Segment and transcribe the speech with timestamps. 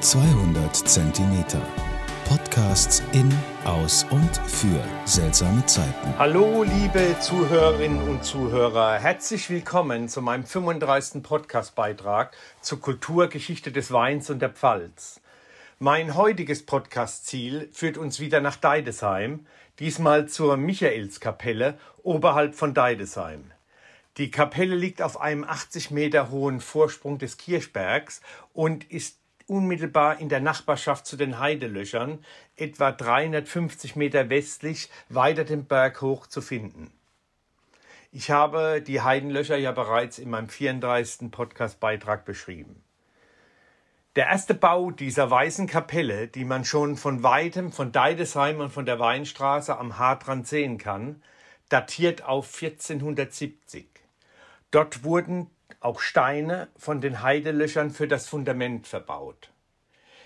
[0.00, 1.62] 200 Zentimeter.
[2.28, 3.32] Podcasts in,
[3.64, 6.18] aus und für seltsame Zeiten.
[6.18, 8.98] Hallo, liebe Zuhörerinnen und Zuhörer.
[8.98, 11.22] Herzlich willkommen zu meinem 35.
[11.22, 15.20] Podcastbeitrag zur Kulturgeschichte des Weins und der Pfalz.
[15.78, 19.46] Mein heutiges Podcastziel führt uns wieder nach Deidesheim,
[19.78, 23.50] diesmal zur Michaelskapelle oberhalb von Deidesheim.
[24.18, 28.20] Die Kapelle liegt auf einem 80 Meter hohen Vorsprung des Kirchbergs
[28.52, 32.24] und ist unmittelbar in der Nachbarschaft zu den Heidelöchern,
[32.56, 36.90] etwa 350 Meter westlich weiter den Berg hoch zu finden.
[38.12, 41.30] Ich habe die Heidenlöcher ja bereits in meinem 34.
[41.30, 42.82] Podcast-Beitrag beschrieben.
[44.16, 48.86] Der erste Bau dieser weißen Kapelle, die man schon von weitem von Deidesheim und von
[48.86, 51.22] der Weinstraße am Hartrand sehen kann,
[51.68, 53.86] datiert auf 1470.
[54.70, 59.50] Dort wurden auch Steine von den Heidelöchern für das Fundament verbaut.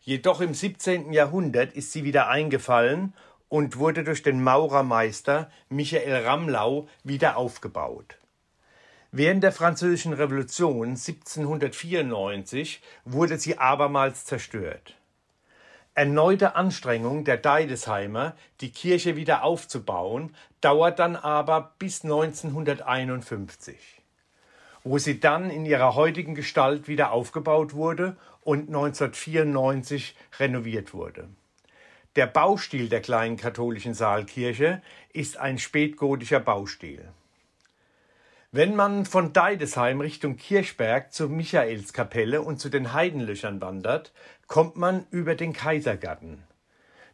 [0.00, 1.12] Jedoch im 17.
[1.12, 3.14] Jahrhundert ist sie wieder eingefallen
[3.48, 8.18] und wurde durch den Maurermeister Michael Ramlau wieder aufgebaut.
[9.12, 14.96] Während der Französischen Revolution 1794 wurde sie abermals zerstört.
[15.94, 24.03] Erneute Anstrengung der Deidesheimer, die Kirche wieder aufzubauen, dauert dann aber bis 1951
[24.84, 31.28] wo sie dann in ihrer heutigen Gestalt wieder aufgebaut wurde und 1994 renoviert wurde.
[32.16, 37.08] Der Baustil der kleinen katholischen Saalkirche ist ein spätgotischer Baustil.
[38.52, 44.12] Wenn man von Deidesheim Richtung Kirchberg zur Michaelskapelle und zu den Heidenlöchern wandert,
[44.46, 46.44] kommt man über den Kaisergarten.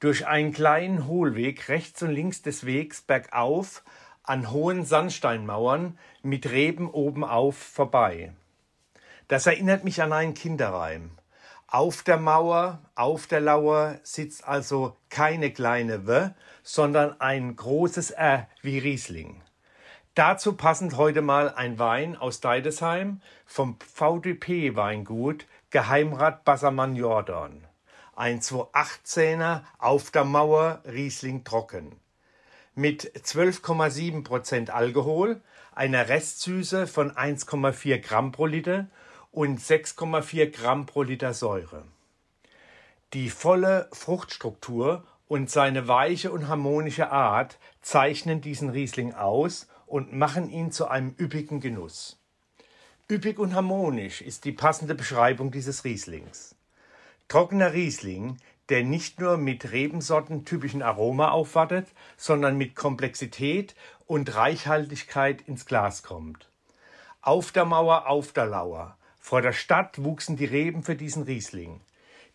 [0.00, 3.82] Durch einen kleinen Hohlweg rechts und links des Wegs bergauf
[4.26, 8.32] an hohen Sandsteinmauern mit Reben obenauf vorbei.
[9.28, 11.12] Das erinnert mich an einen Kinderreim.
[11.68, 16.30] Auf der Mauer, auf der Lauer sitzt also keine kleine W,
[16.62, 19.42] sondern ein großes R wie Riesling.
[20.14, 27.64] Dazu passend heute mal ein Wein aus Deidesheim vom VDP Weingut Geheimrat Bassermann Jordan.
[28.14, 31.96] Ein 218er auf der Mauer Riesling trocken
[32.76, 35.40] mit 12,7 Prozent Alkohol,
[35.74, 38.88] einer Restsüße von 1,4 Gramm pro Liter
[39.32, 41.84] und 6,4 Gramm pro Liter Säure.
[43.14, 50.50] Die volle Fruchtstruktur und seine weiche und harmonische Art zeichnen diesen Riesling aus und machen
[50.50, 52.20] ihn zu einem üppigen Genuss.
[53.10, 56.56] Üppig und harmonisch ist die passende Beschreibung dieses Rieslings.
[57.28, 58.36] Trockener Riesling
[58.68, 63.74] der nicht nur mit Rebensorten typischen Aroma aufwartet, sondern mit Komplexität
[64.06, 66.48] und Reichhaltigkeit ins Glas kommt.
[67.20, 68.96] Auf der Mauer, auf der Lauer.
[69.18, 71.80] Vor der Stadt wuchsen die Reben für diesen Riesling.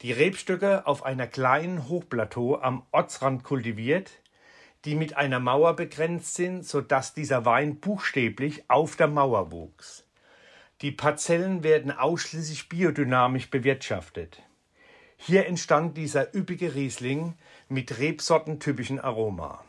[0.01, 4.11] Die Rebstöcke auf einer kleinen Hochplateau am Ortsrand kultiviert,
[4.83, 10.05] die mit einer Mauer begrenzt sind, so dass dieser Wein buchstäblich auf der Mauer wuchs.
[10.81, 14.41] Die Parzellen werden ausschließlich biodynamisch bewirtschaftet.
[15.23, 17.35] Hier entstand dieser üppige Riesling
[17.69, 19.63] mit rebsortentypischen Aroma.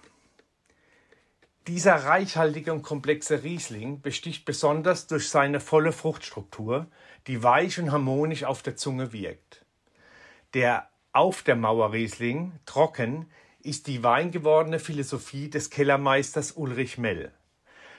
[1.66, 6.86] Dieser reichhaltige und komplexe Riesling besticht besonders durch seine volle Fruchtstruktur,
[7.26, 9.66] die weich und harmonisch auf der Zunge wirkt.
[10.54, 13.30] Der Auf der Mauer Riesling, trocken,
[13.62, 17.30] ist die weingewordene Philosophie des Kellermeisters Ulrich Mell.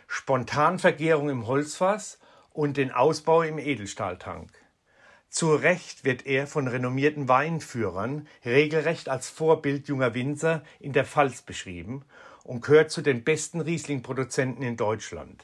[0.07, 2.17] Spontanvergärung im Holzfass
[2.51, 4.62] und den Ausbau im Edelstahltank.
[5.33, 11.41] Zu Recht wird er von renommierten Weinführern regelrecht als Vorbild junger Winzer in der Pfalz
[11.41, 12.05] beschrieben
[12.43, 15.43] und gehört zu den besten Riesling-Produzenten in Deutschland.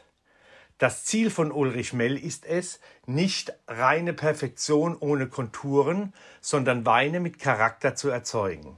[0.77, 7.39] Das Ziel von Ulrich Mell ist es, nicht reine Perfektion ohne Konturen, sondern Weine mit
[7.39, 8.77] Charakter zu erzeugen.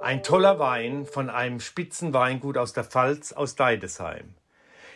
[0.00, 4.34] Ein toller Wein von einem Spitzenweingut aus der Pfalz aus Deidesheim.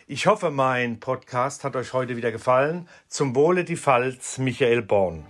[0.08, 2.88] Ich hoffe, mein Podcast hat euch heute wieder gefallen.
[3.08, 5.24] Zum Wohle die Pfalz, Michael Born.